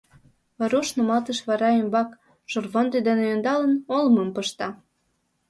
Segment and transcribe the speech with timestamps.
[0.59, 2.09] Варуш нумалтыш вара ӱмбак,
[2.51, 4.67] шорвондо дене ӧндалын, олымым пышта.